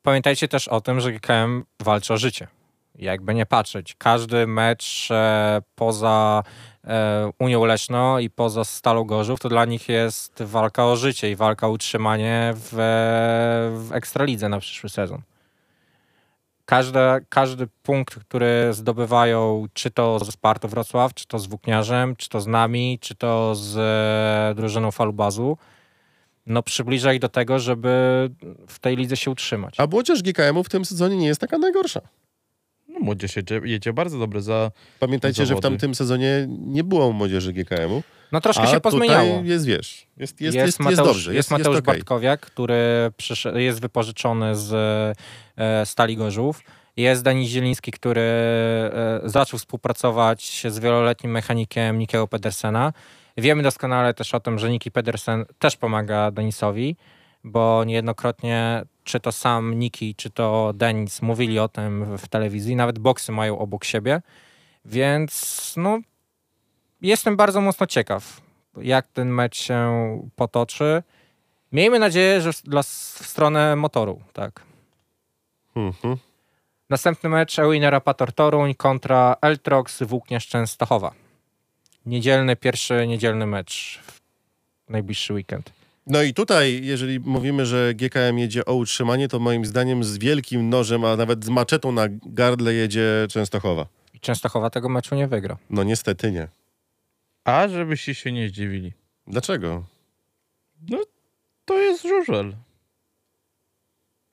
Pamiętajcie 0.01 0.47
też 0.47 0.67
o 0.67 0.81
tym, 0.81 0.99
że 0.99 1.11
GKM 1.11 1.63
walczy 1.79 2.13
o 2.13 2.17
życie. 2.17 2.47
Jakby 2.95 3.33
nie 3.33 3.45
patrzeć. 3.45 3.95
Każdy 3.97 4.47
mecz 4.47 5.07
e, 5.11 5.61
poza 5.75 6.43
e, 6.83 7.31
Unią 7.39 7.65
Leszno 7.65 8.19
i 8.19 8.29
poza 8.29 8.63
Stalą 8.63 9.03
Gorzów, 9.03 9.39
to 9.39 9.49
dla 9.49 9.65
nich 9.65 9.89
jest 9.89 10.43
walka 10.43 10.85
o 10.85 10.95
życie 10.95 11.31
i 11.31 11.35
walka 11.35 11.67
o 11.67 11.69
utrzymanie 11.69 12.53
w, 12.55 12.69
w 13.87 13.91
Ekstralidze 13.91 14.49
na 14.49 14.59
przyszły 14.59 14.89
sezon. 14.89 15.21
Każde, 16.69 17.19
każdy 17.29 17.67
punkt, 17.83 18.15
który 18.15 18.69
zdobywają, 18.71 19.65
czy 19.73 19.91
to 19.91 20.19
z 20.19 20.33
Spartą 20.33 20.67
Wrocław, 20.67 21.13
czy 21.13 21.27
to 21.27 21.39
z 21.39 21.47
Włókniarzem, 21.47 22.15
czy 22.15 22.29
to 22.29 22.41
z 22.41 22.47
nami, 22.47 22.99
czy 23.01 23.15
to 23.15 23.55
z 23.55 23.77
e, 23.77 24.55
drużyną 24.55 24.91
Falubazu, 24.91 25.57
no 26.45 26.63
przybliża 26.63 27.13
ich 27.13 27.19
do 27.19 27.29
tego, 27.29 27.59
żeby 27.59 27.89
w 28.67 28.79
tej 28.79 28.95
lidze 28.97 29.17
się 29.17 29.31
utrzymać. 29.31 29.79
A 29.79 29.87
młodzież 29.87 30.23
GKM-u 30.23 30.63
w 30.63 30.69
tym 30.69 30.85
sezonie 30.85 31.17
nie 31.17 31.27
jest 31.27 31.41
taka 31.41 31.57
najgorsza. 31.57 32.01
No 32.87 32.99
młodzież 32.99 33.35
jedzie, 33.35 33.61
jedzie 33.63 33.93
bardzo 33.93 34.19
dobrze 34.19 34.41
za... 34.41 34.71
Pamiętajcie, 34.99 35.45
że 35.45 35.55
w 35.55 35.59
tamtym 35.59 35.95
sezonie 35.95 36.47
nie 36.49 36.83
było 36.83 37.13
młodzieży 37.13 37.53
GKM-u. 37.53 38.03
No 38.31 38.41
troszkę 38.41 38.63
a 38.63 38.67
się 38.67 38.79
pozmieniało. 38.79 39.41
jest, 39.43 39.65
wiesz, 39.65 40.07
jest, 40.17 40.41
jest, 40.41 40.55
jest, 40.55 40.65
jest, 40.65 40.79
Mateusz, 40.79 41.07
dobrze. 41.07 41.35
jest 41.35 41.51
Mateusz 41.51 41.77
okej. 41.77 41.81
Bartkowiak, 41.81 42.41
który 42.41 43.11
jest 43.55 43.81
wypożyczony 43.81 44.55
z 44.55 44.73
e, 45.57 45.85
Stali 45.85 46.17
Gorzów. 46.17 46.61
Jest 46.97 47.23
Denis 47.23 47.49
Zieliński, 47.49 47.91
który 47.91 48.21
e, 48.21 49.21
zaczął 49.23 49.59
współpracować 49.59 50.65
z 50.69 50.79
wieloletnim 50.79 51.31
mechanikiem 51.31 51.99
Nikiego 51.99 52.27
Pedersena. 52.27 52.93
Wiemy 53.37 53.63
doskonale 53.63 54.13
też 54.13 54.33
o 54.33 54.39
tym, 54.39 54.59
że 54.59 54.69
Niki 54.69 54.91
Pedersen 54.91 55.45
też 55.59 55.77
pomaga 55.77 56.31
Denisowi, 56.31 56.95
bo 57.43 57.83
niejednokrotnie 57.83 58.83
czy 59.03 59.19
to 59.19 59.31
sam 59.31 59.79
Niki, 59.79 60.15
czy 60.15 60.29
to 60.29 60.73
Denis 60.75 61.21
mówili 61.21 61.59
o 61.59 61.67
tym 61.67 62.17
w 62.17 62.27
telewizji. 62.27 62.75
Nawet 62.75 62.99
boksy 62.99 63.31
mają 63.31 63.59
obok 63.59 63.83
siebie. 63.83 64.21
Więc 64.85 65.73
no, 65.77 65.99
jestem 67.01 67.35
bardzo 67.35 67.61
mocno 67.61 67.87
ciekaw, 67.87 68.41
jak 68.81 69.07
ten 69.07 69.29
mecz 69.29 69.57
się 69.57 69.91
potoczy. 70.35 71.03
Miejmy 71.71 71.99
nadzieję, 71.99 72.41
że 72.41 72.51
dla, 72.63 72.83
w 72.83 73.27
stronę 73.27 73.75
motoru, 73.75 74.21
tak. 74.33 74.63
Mhm. 75.75 76.17
Następny 76.89 77.29
mecz 77.29 77.59
Ewiner 77.59 77.95
Apator 77.95 78.33
Toruń 78.33 78.75
kontra 78.75 79.35
Eltrox 79.41 80.03
Włókniarz 80.03 80.47
Częstochowa. 80.47 81.13
Niedzielny, 82.05 82.55
pierwszy 82.55 83.07
niedzielny 83.07 83.45
mecz 83.45 83.99
w 84.03 84.19
najbliższy 84.89 85.33
weekend. 85.33 85.71
No 86.07 86.21
i 86.23 86.33
tutaj, 86.33 86.79
jeżeli 86.83 87.19
mówimy, 87.19 87.65
że 87.65 87.93
GKM 87.93 88.37
jedzie 88.37 88.65
o 88.65 88.73
utrzymanie, 88.73 89.27
to 89.27 89.39
moim 89.39 89.65
zdaniem 89.65 90.03
z 90.03 90.17
wielkim 90.17 90.69
nożem, 90.69 91.05
a 91.05 91.15
nawet 91.15 91.45
z 91.45 91.49
maczetą 91.49 91.91
na 91.91 92.03
gardle 92.25 92.73
jedzie 92.73 93.27
Częstochowa. 93.29 93.85
I 94.13 94.19
Częstochowa 94.19 94.69
tego 94.69 94.89
meczu 94.89 95.15
nie 95.15 95.27
wygra. 95.27 95.57
No 95.69 95.83
niestety 95.83 96.31
nie. 96.31 96.47
A 97.47 97.67
żebyście 97.67 98.15
się 98.15 98.31
nie 98.31 98.49
zdziwili. 98.49 98.93
Dlaczego? 99.27 99.85
To 101.65 101.77
jest 101.77 102.03
żużel. 102.03 102.55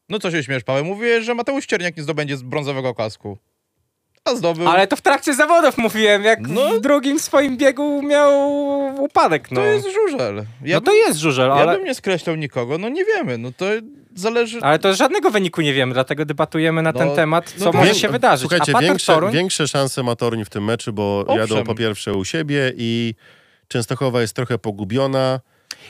No 0.08 0.18
co 0.18 0.30
się 0.30 0.42
śmiesz, 0.42 0.64
Paweł? 0.64 0.84
Mówię, 0.84 1.22
że 1.22 1.34
Mateusz 1.34 1.66
Cierniak 1.66 1.96
nie 1.96 2.02
zdobędzie 2.02 2.36
z 2.36 2.42
brązowego 2.42 2.94
kasku. 2.94 3.38
A 4.24 4.36
zdobył. 4.36 4.68
Ale 4.68 4.86
to 4.86 4.96
w 4.96 5.00
trakcie 5.00 5.34
zawodów 5.34 5.78
mówiłem, 5.78 6.24
jak 6.24 6.40
No. 6.48 6.68
w 6.68 6.80
drugim 6.80 7.18
swoim 7.20 7.56
biegu 7.56 8.02
miał 8.02 8.32
upadek, 9.04 9.50
no. 9.50 9.60
To 9.60 9.66
jest 9.66 9.86
żużel. 9.94 10.44
Ja, 10.62 10.76
no 10.76 10.80
to 10.80 10.92
jest 10.92 11.18
żużel, 11.18 11.48
bym, 11.48 11.58
ale... 11.58 11.72
ja 11.72 11.78
bym 11.78 11.86
nie 11.86 11.94
skreślał 11.94 12.36
nikogo, 12.36 12.78
no 12.78 12.88
nie 12.88 13.04
wiemy. 13.04 13.38
No 13.38 13.52
to 13.56 13.64
zależy... 14.14 14.58
Ale 14.62 14.78
to 14.78 14.94
żadnego 14.94 15.30
wyniku 15.30 15.60
nie 15.60 15.74
wiemy, 15.74 15.94
dlatego 15.94 16.24
debatujemy 16.24 16.82
na 16.82 16.92
No, 16.92 16.98
ten 16.98 17.14
temat, 17.14 17.54
co 17.56 17.64
no 17.64 17.72
może 17.72 17.94
się 17.94 18.08
wydarzyć. 18.08 18.40
Słuchajcie, 18.48 18.72
większe, 18.80 19.14
Toruń, 19.14 19.32
większe 19.32 19.68
szanse 19.68 20.02
ma 20.02 20.16
Toruń 20.16 20.44
w 20.44 20.50
tym 20.50 20.64
meczu, 20.64 20.92
bo 20.92 21.24
Owszem. 21.26 21.38
jadą 21.38 21.64
po 21.64 21.74
pierwsze 21.74 22.12
u 22.12 22.24
siebie 22.24 22.72
i 22.76 23.14
Częstochowa 23.68 24.20
jest 24.20 24.36
trochę 24.36 24.58
pogubiona, 24.58 25.40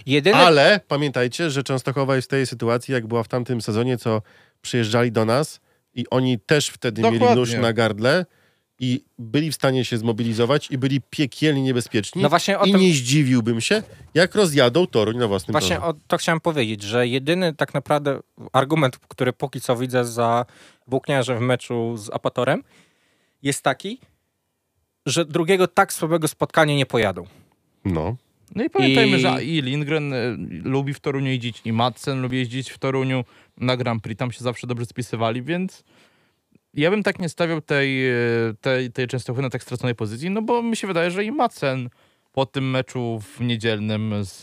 jedyny... 0.07 0.37
ale 0.37 0.81
pamiętajcie, 0.88 1.50
że 1.50 1.62
Częstochowa 1.62 2.17
jest 2.17 2.29
w 2.29 2.31
tej 2.31 2.47
sytuacji, 2.47 2.95
jak 2.95 3.07
była 3.07 3.23
w 3.23 3.29
tamtym 3.29 3.61
sezonie, 3.61 3.99
co 3.99 4.23
przyjeżdżali 4.62 5.12
do 5.12 5.25
nas 5.25 5.61
i 5.95 6.05
oni 6.11 6.39
też 6.39 6.69
wtedy 6.69 7.03
mieli 7.03 7.19
Dokładnie. 7.19 7.41
nóż 7.41 7.53
na 7.53 7.73
gardle 7.73 8.27
i 8.81 9.05
byli 9.19 9.51
w 9.53 9.55
stanie 9.55 9.85
się 9.85 9.99
zmobilizować 9.99 10.71
i 10.71 10.79
byli 10.79 11.01
piekielnie 11.11 11.63
niebezpieczni. 11.63 12.23
No 12.23 12.29
właśnie 12.29 12.59
o 12.59 12.65
I 12.65 12.73
tym- 12.73 12.81
nie 12.81 12.93
zdziwiłbym 12.93 13.61
się, 13.61 13.83
jak 14.15 14.35
rozjadą 14.35 14.87
Toruń 14.87 15.17
na 15.17 15.29
własnym 15.29 15.53
Właśnie 15.53 15.77
torze. 15.77 15.87
o 15.89 15.95
to 16.07 16.17
chciałem 16.19 16.41
powiedzieć, 16.41 16.83
że 16.83 17.07
jedyny 17.09 17.55
tak 17.55 17.75
naprawdę 17.75 18.21
argument, 18.53 18.99
który 19.09 19.33
póki 19.33 19.61
co 19.61 19.77
widzę 19.77 20.05
za 20.05 20.47
włókniarzem 20.87 21.39
w 21.39 21.41
meczu 21.41 21.97
z 21.97 22.11
Apatorem 22.11 22.63
jest 23.43 23.63
taki, 23.63 23.99
że 25.07 25.25
drugiego 25.25 25.67
tak 25.69 25.93
słabego 25.93 26.29
spotkania 26.29 26.75
nie 26.77 26.87
pojadą. 26.87 27.27
No. 27.85 28.17
No 28.55 28.65
i 28.65 28.71
pamiętajmy, 28.71 29.17
I- 29.17 29.21
że 29.21 29.45
i 29.45 29.63
Lindgren 29.63 30.13
y, 30.13 30.37
lubi 30.65 30.95
w 30.95 31.01
Toruniu 31.01 31.27
jeździć, 31.31 31.61
i 31.65 31.73
Madsen 31.73 32.23
lubi 32.23 32.37
jeździć 32.39 32.71
w 32.71 32.79
Toruniu 32.79 33.25
na 33.56 33.76
Grand 33.76 34.02
Prix, 34.02 34.18
tam 34.18 34.32
się 34.32 34.44
zawsze 34.44 34.66
dobrze 34.66 34.87
spisywali, 34.87 35.42
więc 35.42 35.84
ja 36.75 36.90
bym 36.90 37.02
tak 37.02 37.18
nie 37.18 37.28
stawiał 37.28 37.61
tej, 37.61 38.11
y, 38.11 38.54
tej, 38.61 38.92
tej 38.92 39.06
Częstochowy 39.06 39.42
na 39.42 39.50
tak 39.50 39.62
straconej 39.62 39.94
pozycji, 39.94 40.30
no 40.30 40.42
bo 40.42 40.62
mi 40.62 40.76
się 40.76 40.87
wydaje, 40.87 41.11
że 41.11 41.25
i 41.25 41.32
Madsen 41.32 41.88
po 42.32 42.46
tym 42.46 42.70
meczu 42.70 43.20
w 43.20 43.40
niedzielnym 43.40 44.14
z, 44.20 44.42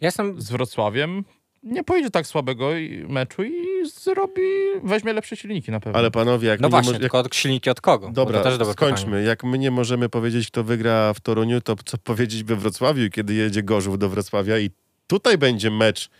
Ja 0.00 0.08
jestem 0.08 0.40
z 0.40 0.50
Wrocławiem 0.50 1.24
nie 1.62 1.84
pojedzie 1.84 2.10
tak 2.10 2.26
słabego 2.26 2.68
meczu 3.08 3.42
i 3.42 3.52
zrobi, 3.94 4.42
weźmie 4.84 5.12
lepsze 5.12 5.36
silniki 5.36 5.70
na 5.70 5.80
pewno. 5.80 5.98
Ale 5.98 6.10
panowie, 6.10 6.48
jak 6.48 6.60
No 6.60 6.68
my 6.68 6.70
właśnie, 6.70 6.92
jak... 6.92 7.00
tylko 7.00 7.18
od 7.18 7.34
silniki 7.34 7.70
od 7.70 7.80
kogo? 7.80 8.10
Dobra, 8.10 8.38
to 8.38 8.44
też 8.44 8.58
dobre 8.58 8.72
skończmy. 8.72 9.04
pytanie. 9.06 9.26
Jak 9.26 9.44
my 9.44 9.58
nie 9.58 9.70
możemy 9.70 10.08
powiedzieć, 10.08 10.46
kto 10.46 10.64
wygra 10.64 11.14
w 11.14 11.20
Toruniu, 11.20 11.60
to 11.60 11.76
co 11.84 11.98
powiedzieć 11.98 12.44
we 12.44 12.56
Wrocławiu, 12.56 13.10
kiedy 13.10 13.34
jedzie 13.34 13.62
Gorzów 13.62 13.98
do 13.98 14.08
Wrocławia 14.08 14.58
i 14.58 14.70
tutaj 15.06 15.38
będzie 15.38 15.70
mecz 15.70 16.10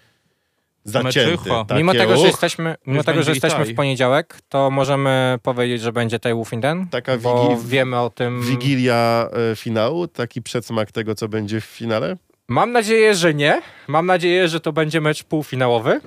zacięty. 0.84 1.48
Takie, 1.68 1.74
Mimo 1.74 1.92
tego, 1.92 2.16
że 2.16 2.26
jesteśmy, 2.26 2.74
mimo 2.86 3.04
tego, 3.04 3.22
że 3.22 3.30
jesteśmy 3.30 3.64
w 3.64 3.74
poniedziałek, 3.74 4.38
to 4.48 4.70
możemy 4.70 5.38
powiedzieć, 5.42 5.80
że 5.82 5.92
będzie 5.92 6.18
tej 6.18 6.34
Wufinden, 6.34 6.88
Taka 6.88 7.18
bo 7.18 7.48
wigi- 7.48 7.66
wiemy 7.66 7.98
o 8.00 8.10
tym. 8.10 8.42
Wigilia 8.42 9.28
e, 9.52 9.56
finału, 9.56 10.08
taki 10.08 10.42
przedsmak 10.42 10.92
tego, 10.92 11.14
co 11.14 11.28
będzie 11.28 11.60
w 11.60 11.64
finale. 11.64 12.16
Mam 12.48 12.72
nadzieję, 12.72 13.14
że 13.14 13.34
nie. 13.34 13.62
Mam 13.88 14.06
nadzieję, 14.06 14.48
że 14.48 14.60
to 14.60 14.72
będzie 14.72 15.00
mecz 15.00 15.24
półfinałowy. 15.24 16.00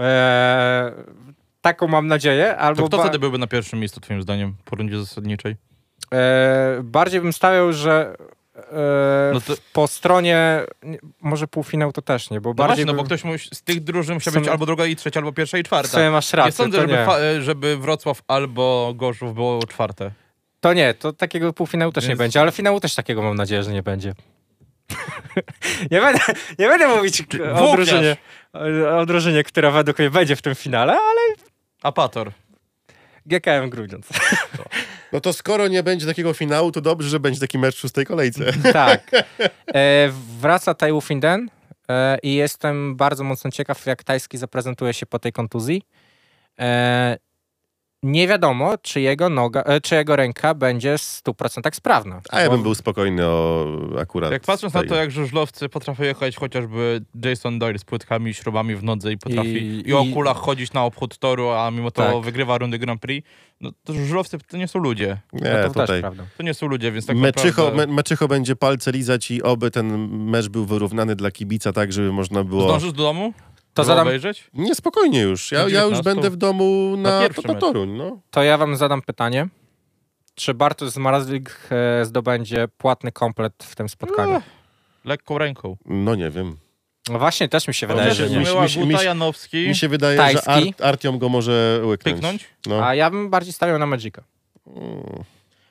Eee, 0.00 0.92
taką 1.60 1.88
mam 1.88 2.06
nadzieję. 2.06 2.56
Albo 2.56 2.82
to 2.82 2.88
kto 2.88 2.96
ba- 2.96 3.02
wtedy 3.02 3.18
byłby 3.18 3.38
na 3.38 3.46
pierwszym 3.46 3.78
miejscu, 3.78 4.00
twoim 4.00 4.22
zdaniem, 4.22 4.54
po 4.64 4.76
rundzie 4.76 4.98
zasadniczej? 4.98 5.56
eee, 6.12 6.82
bardziej 6.82 7.20
bym 7.20 7.32
stawiał, 7.32 7.72
że 7.72 8.16
No 9.32 9.40
to- 9.40 9.54
po 9.72 9.86
stronie 9.88 10.60
nie, 10.82 10.98
może 11.20 11.48
półfinał 11.48 11.92
to 11.92 12.02
też 12.02 12.30
nie, 12.30 12.40
bo 12.40 12.50
No 12.50 12.54
bardziej 12.54 12.84
właśnie, 12.84 12.84
no 12.84 12.94
bo 12.94 13.04
ktoś 13.04 13.24
musi, 13.24 13.48
z 13.54 13.62
tych 13.62 13.80
drużyn 13.84 14.14
musiał 14.14 14.30
W 14.30 14.34
sumie- 14.34 14.40
być 14.44 14.52
albo 14.52 14.66
druga 14.66 14.86
i 14.86 14.96
trzecia, 14.96 15.20
albo 15.20 15.32
pierwsza 15.32 15.58
i 15.58 15.62
w 15.62 15.66
czwarta. 15.66 15.88
sumie 15.88 16.10
masz 16.10 16.32
rację. 16.32 16.48
nie 16.48 16.52
sądzę, 16.52 16.80
żeby, 16.80 16.92
nie. 16.92 17.16
e, 17.16 17.42
żeby 17.42 17.76
Wrocław 17.76 18.22
albo 18.28 18.92
Gorzów 18.96 19.34
było 19.34 19.66
czwarte. 19.66 20.10
to 20.60 20.72
nie, 20.72 20.94
to 20.94 21.12
takiego 21.12 21.52
półfinału 21.52 21.92
też 21.92 22.04
nie 22.04 22.08
Więc- 22.08 22.18
będzie, 22.18 22.40
ale 22.40 22.52
finału 22.52 22.80
też 22.80 22.94
takiego 22.94 23.22
mam 23.22 23.36
nadzieję, 23.36 23.62
że 23.62 23.72
nie 23.72 23.82
będzie. 23.82 24.14
nie, 25.90 26.00
będę, 26.00 26.20
nie 26.58 26.68
będę 26.68 26.88
mówić 26.88 27.22
o 27.54 27.72
drużynie, 27.76 28.16
o, 28.52 28.98
o 28.98 29.06
drużynie, 29.06 29.44
która 29.44 29.70
według 29.70 29.98
mnie 29.98 30.10
będzie 30.10 30.36
w 30.36 30.42
tym 30.42 30.54
finale, 30.54 30.92
ale 30.92 31.20
Apator. 31.82 32.32
GKM 33.26 33.70
Grudziądz. 33.70 34.08
No 35.12 35.20
to 35.20 35.32
skoro 35.32 35.68
nie 35.68 35.82
będzie 35.82 36.06
takiego 36.06 36.32
finału, 36.34 36.72
to 36.72 36.80
dobrze, 36.80 37.08
że 37.08 37.20
będzie 37.20 37.40
taki 37.40 37.58
mecz 37.58 37.76
w 37.76 37.78
szóstej 37.78 38.06
kolejce. 38.06 38.44
Tak. 38.72 39.10
E, 39.74 40.12
wraca 40.40 40.74
Taiwu 40.74 41.00
Finden 41.00 41.50
e, 41.88 42.18
i 42.22 42.34
jestem 42.34 42.96
bardzo 42.96 43.24
mocno 43.24 43.50
ciekaw, 43.50 43.86
jak 43.86 44.04
Tajski 44.04 44.38
zaprezentuje 44.38 44.94
się 44.94 45.06
po 45.06 45.18
tej 45.18 45.32
kontuzji. 45.32 45.82
E, 46.60 47.16
nie 48.02 48.28
wiadomo, 48.28 48.78
czy 48.82 49.00
jego, 49.00 49.28
noga, 49.28 49.62
e, 49.62 49.80
czy 49.80 49.94
jego 49.94 50.16
ręka 50.16 50.54
będzie 50.54 50.98
w 50.98 51.00
100% 51.00 51.74
sprawna. 51.74 52.20
A 52.30 52.40
ja 52.40 52.50
bym 52.50 52.62
był 52.62 52.74
spokojny 52.74 53.26
o 53.26 53.66
akurat 54.00 54.32
Jak 54.32 54.42
patrząc 54.42 54.74
na 54.74 54.82
to, 54.84 54.94
jak 54.94 55.10
żużlowcy 55.10 55.68
potrafią 55.68 56.02
jechać 56.04 56.36
chociażby 56.36 57.00
Jason 57.24 57.58
Doyle 57.58 57.78
z 57.78 57.84
płytkami 57.84 58.30
i 58.30 58.34
śrubami 58.34 58.76
w 58.76 58.82
nodze 58.84 59.12
i 59.12 59.18
potrafi 59.18 59.48
I- 59.56 59.88
i, 59.88 59.94
o 59.94 60.02
i- 60.02 60.12
kulach 60.12 60.36
chodzić 60.36 60.72
na 60.72 60.84
obchód 60.84 61.18
toru, 61.18 61.48
a 61.50 61.70
mimo 61.70 61.90
to 61.90 62.02
Tak. 62.12 62.24
wygrywa 62.24 62.58
rundy 62.58 62.78
Grand 62.78 63.00
Prix, 63.02 63.28
no 63.60 63.70
to 63.84 63.92
żużlowcy 63.92 64.38
to 64.38 64.56
nie 64.56 64.68
są 64.68 64.78
ludzie. 64.78 65.18
No 65.32 65.38
Nie, 65.40 65.50
to 65.62 65.62
też 65.62 65.72
tutaj. 65.72 66.00
prawda. 66.00 66.24
To 66.36 66.42
nie 66.42 66.54
są 66.54 66.66
ludzie, 66.66 66.92
więc 66.92 67.06
tak 67.06 67.16
Meczycho, 67.16 67.62
naprawdę... 67.62 67.86
me, 67.86 67.92
Meczycho 67.94 68.28
będzie 68.28 68.56
palce 68.56 68.92
lizać 68.92 69.30
i 69.30 69.42
oby 69.42 69.70
ten 69.70 70.08
mecz 70.24 70.48
był 70.48 70.64
wyrównany 70.66 71.16
dla 71.16 71.30
kibica, 71.30 71.72
tak 71.72 71.92
żeby 71.92 72.12
można 72.12 72.44
było... 72.44 72.62
Zdążysz 72.68 72.92
do 72.92 73.02
domu? 73.02 73.32
To 73.74 73.84
zadam, 73.84 74.06
obejrzeć? 74.06 74.50
Nie, 74.54 74.74
spokojnie 74.74 75.20
już. 75.22 75.52
Ja, 75.52 75.58
ja 75.58 75.64
już 75.64 75.72
19? 75.98 76.02
będę 76.04 76.30
w 76.30 76.36
domu 76.36 76.94
Na 76.96 77.10
na, 77.10 77.20
pierwszy 77.20 77.48
na. 77.48 77.54
Toruń. 77.54 77.90
No. 77.96 78.20
to 78.30 78.42
ja 78.42 78.58
wam 78.58 78.76
zadam 78.76 79.02
pytanie. 79.02 79.48
Czy 80.34 80.54
Bartosz 80.54 80.90
Zmarazlik 80.90 81.68
e, 81.70 82.04
zdobędzie 82.04 82.68
płatny 82.78 83.12
komplet 83.12 83.52
w 83.64 83.76
tym 83.76 83.88
spotkaniu? 83.88 84.36
Ech, 84.36 84.42
Lekką 85.04 85.38
ręką. 85.38 85.76
no 85.86 86.14
nie 86.14 86.30
wiem. 86.30 86.56
No 87.08 87.18
właśnie, 87.18 87.48
też 87.48 87.68
mi 87.68 87.74
się 87.74 87.86
wydaje, 87.86 88.10
Wydaje, 88.10 88.28
że 88.28 88.36
nie. 88.76 88.84
mi- 88.86 88.94
mi- 88.94 89.04
Janowski 89.04 89.68
Mi 89.68 89.74
się 89.74 89.88
wydaje, 89.88 90.16
Tajski. 90.18 90.44
że 90.44 90.50
Art, 90.52 90.80
Artiom 90.82 91.18
go 91.18 91.28
może 91.28 91.80
łyknąć. 91.84 92.14
pyknąć. 92.16 92.48
No. 92.66 92.86
A 92.86 92.94
ja 92.94 93.10
bym 93.10 93.30
bardziej 93.30 93.52
stawiał 93.52 93.78
na 93.78 93.86
Magica. 93.86 94.22
Mm. 94.66 95.02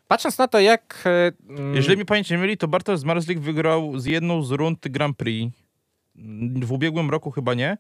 Patrząc 0.08 0.38
na 0.38 0.48
to, 0.48 0.60
jak... 0.60 1.04
e, 1.06 1.32
mm, 1.50 1.76
Jeżeli 1.76 1.98
mi 1.98 2.06
pamięć 2.06 2.30
nie 2.30 2.38
myli, 2.38 2.58
to 2.58 2.68
Bartosz 2.68 3.00
Zmarzlik 3.00 3.40
wygrał 3.40 4.00
z 4.00 4.06
jedną 4.06 4.44
z 4.44 4.52
rund 4.52 4.88
Grand 4.88 5.18
Prix. 5.18 5.56
W 6.64 6.72
ubiegłym 6.72 7.10
roku 7.10 7.32
chyba 7.32 7.54
nie. 7.54 7.78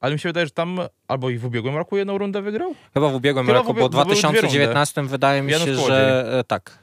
Ale 0.00 0.12
mi 0.12 0.18
się 0.18 0.28
wydaje, 0.28 0.46
że 0.46 0.50
tam 0.50 0.78
albo 1.08 1.30
i 1.30 1.38
w 1.38 1.44
ubiegłym 1.44 1.76
roku 1.76 1.96
jedną 1.96 2.18
rundę 2.18 2.42
wygrał. 2.42 2.74
Chyba 2.94 3.08
w 3.08 3.14
ubiegłym 3.14 3.46
Chyba 3.46 3.58
w 3.58 3.60
roku, 3.66 3.72
ubieg- 3.72 3.80
bo 3.80 3.88
w 3.88 3.92
bo 3.92 4.04
były 4.04 4.14
dwie 4.16 4.22
2019 4.22 5.02
wydaje 5.02 5.42
mi 5.42 5.52
się, 5.52 5.74
że 5.86 6.26
e, 6.38 6.44
tak. 6.44 6.78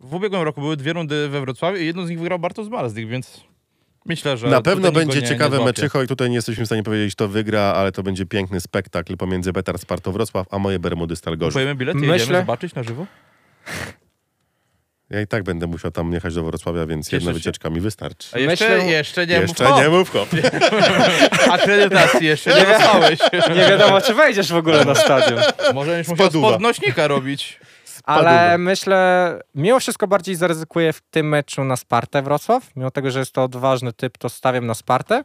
W 0.00 0.14
ubiegłym 0.14 0.42
roku 0.42 0.60
były 0.60 0.76
dwie 0.76 0.92
rundy 0.92 1.28
we 1.28 1.40
Wrocławiu 1.40 1.76
i 1.78 1.86
jedną 1.86 2.06
z 2.06 2.10
nich 2.10 2.18
wygrał 2.18 2.38
Bartosz 2.38 2.66
Zmarzlik, 2.66 3.08
więc 3.08 3.40
myślę, 4.06 4.36
że 4.36 4.48
Na 4.48 4.62
pewno 4.62 4.92
będzie 4.92 5.20
nie, 5.20 5.28
ciekawe 5.28 5.58
nie 5.58 5.64
meczycho 5.64 6.02
i 6.02 6.06
tutaj 6.06 6.28
nie 6.30 6.36
jesteśmy 6.36 6.64
w 6.64 6.66
stanie 6.66 6.82
powiedzieć, 6.82 7.14
kto 7.14 7.28
wygra, 7.28 7.60
ale 7.60 7.92
to 7.92 8.02
będzie 8.02 8.26
piękny 8.26 8.60
spektakl 8.60 9.16
pomiędzy 9.16 9.52
Betar 9.52 9.78
Sparto 9.78 10.12
Wrocław, 10.12 10.46
a 10.50 10.58
moje 10.58 10.78
Bermudy 10.78 11.16
Stal 11.16 11.36
Gorzów. 11.36 11.52
Kupujemy 11.52 11.74
bilety, 11.74 11.98
Myślę- 11.98 12.12
jedziemy 12.18 12.38
zobaczyć 12.38 12.74
na 12.74 12.82
żywo? 12.82 13.06
Ja 15.10 15.20
i 15.20 15.26
tak 15.26 15.42
będę 15.42 15.66
musiał 15.66 15.90
tam 15.90 16.12
jechać 16.12 16.34
do 16.34 16.42
Wrocławia, 16.42 16.86
więc 16.86 17.06
Cieszę 17.06 17.16
jedna 17.16 17.30
się. 17.30 17.34
wycieczka 17.34 17.70
mi 17.70 17.80
wystarczy. 17.80 18.28
A 18.32 18.38
jeszcze, 18.38 18.68
Myślę- 18.68 18.90
jeszcze 18.90 19.26
nie 19.26 19.34
Jeszcze 19.34 19.68
mów 19.68 19.78
nie 19.82 19.88
mów 19.88 20.10
hop. 20.10 20.28
Akredytacji 21.50 22.26
jeszcze 22.26 22.50
nie 22.60 22.66
dostałeś. 22.66 23.18
Nie 23.56 23.68
wiadomo, 23.70 24.00
czy 24.00 24.14
wejdziesz 24.14 24.52
w 24.52 24.56
ogóle 24.56 24.84
na 24.84 24.94
stadion. 24.94 25.40
Może 25.74 25.90
będziesz 25.90 26.08
musiał 26.08 26.26
Spaduwa. 26.26 26.50
podnośnika 26.52 27.08
robić. 27.08 27.60
Ale 28.04 28.58
myślę, 28.58 29.40
mimo 29.54 29.80
wszystko 29.80 30.06
bardziej 30.08 30.34
zaryzykuję 30.34 30.92
w 30.92 31.00
tym 31.00 31.28
meczu 31.28 31.64
na 31.64 31.76
Spartę 31.76 32.22
Wrocław. 32.22 32.76
Mimo 32.76 32.90
tego, 32.90 33.10
że 33.10 33.18
jest 33.18 33.32
to 33.32 33.42
odważny 33.44 33.92
typ, 33.92 34.18
to 34.18 34.28
stawiam 34.28 34.66
na 34.66 34.74
Spartę. 34.74 35.24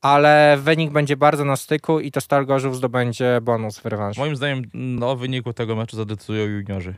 Ale 0.00 0.58
wynik 0.60 0.90
będzie 0.92 1.16
bardzo 1.16 1.44
na 1.44 1.56
styku 1.56 2.00
i 2.00 2.10
to 2.12 2.20
Stal 2.20 2.46
Gorzów 2.46 2.76
zdobędzie 2.76 3.38
bonus 3.42 3.78
w 3.78 3.86
rewanżu. 3.86 4.20
Moim 4.20 4.36
zdaniem 4.36 4.62
no, 4.74 5.10
o 5.10 5.16
wyniku 5.16 5.52
tego 5.52 5.76
meczu 5.76 5.96
zadecydują 5.96 6.44
juniorzy. 6.46 6.94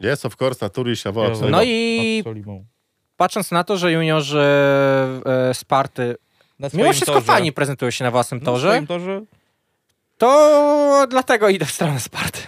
Jest, 0.00 0.26
of 0.26 0.42
course, 0.42 0.58
natury 0.64 0.96
się 0.96 1.12
woła. 1.12 1.28
Ja- 1.28 1.50
No 1.50 1.62
i 1.62 2.16
Absolimą. 2.20 2.64
patrząc 3.16 3.50
na 3.50 3.64
to, 3.64 3.76
że 3.76 3.92
juniorzy 3.92 4.40
e, 5.26 5.54
Sparty 5.54 6.16
Na 6.58 6.68
mimo 6.74 6.92
wszystko 6.92 7.12
torze. 7.12 7.26
fajnie 7.26 7.52
prezentują 7.52 7.90
się 7.90 8.04
na 8.04 8.10
własnym 8.10 8.40
Na 8.40 8.46
torze, 8.46 8.82
torze. 8.88 9.22
to 10.18 11.06
dlatego 11.10 11.48
idę 11.48 11.66
w 11.66 11.70
stronę 11.70 12.00
Sparty. 12.00 12.38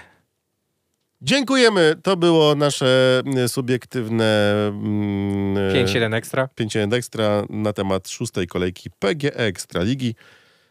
Dziękujemy. 1.23 1.95
To 2.03 2.17
było 2.17 2.55
nasze 2.55 3.23
mm, 3.27 3.49
subiektywne 3.49 4.53
mm, 4.69 5.87
5-1 5.87 6.15
ekstra. 6.15 6.49
5 6.55 6.77
ekstra 6.77 7.45
na 7.51 7.73
temat 7.73 8.09
szóstej 8.09 8.47
kolejki 8.47 8.91
PGE 8.99 9.37
Ekstraligi. 9.37 10.15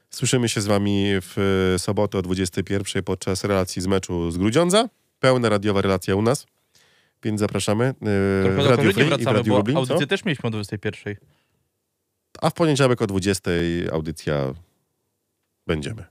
Słyszymy 0.09 0.49
się 0.49 0.61
z 0.61 0.67
wami 0.67 1.05
w 1.07 1.75
sobotę 1.77 2.17
o 2.17 2.21
21 2.21 3.03
podczas 3.03 3.43
relacji 3.43 3.81
z 3.81 3.87
meczu 3.87 4.31
z 4.31 4.37
Grudziądza. 4.37 4.89
Pełna 5.19 5.49
radiowa 5.49 5.81
relacja 5.81 6.15
u 6.15 6.21
nas, 6.21 6.45
więc 7.23 7.39
zapraszamy. 7.39 7.89
Y, 7.89 8.43
Tylko 8.43 8.63
w 8.63 8.65
Radio 8.65 8.91
Free 8.91 9.05
wracamy, 9.05 9.21
i 9.21 9.25
w 9.25 9.27
Radio 9.27 9.57
Lublin. 9.57 9.77
Audycję 9.77 10.07
też 10.07 10.25
mieliśmy 10.25 10.47
o 10.47 10.49
21. 10.51 11.15
A 12.41 12.49
w 12.49 12.53
poniedziałek 12.53 13.01
o 13.01 13.07
20 13.07 13.51
audycja 13.91 14.53
będziemy. 15.67 16.05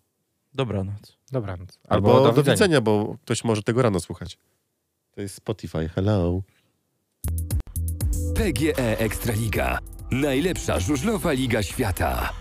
Dobranoc. 0.55 1.19
Dobranoc. 1.33 1.79
Albo, 1.89 2.09
Albo 2.17 2.23
do, 2.25 2.33
widzenia. 2.33 2.45
do 2.45 2.53
widzenia, 2.53 2.81
bo 2.81 3.17
ktoś 3.25 3.45
może 3.45 3.63
tego 3.63 3.83
rano 3.83 4.01
słuchać. 4.01 4.39
To 5.11 5.21
jest 5.21 5.35
Spotify. 5.35 5.89
Hello. 5.89 6.43
PGE 8.35 8.99
Ekstraliga. 8.99 9.79
Najlepsza 10.11 10.81
żużlowa 10.81 11.33
liga 11.33 11.63
świata. 11.63 12.33